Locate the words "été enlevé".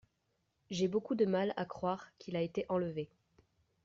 2.41-3.07